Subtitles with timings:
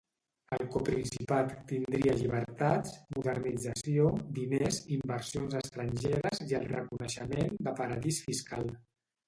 [0.55, 8.71] El coprincipat tindria llibertats, modernització, diners, inversions estrangeres i el reconeixement de paradís fiscal.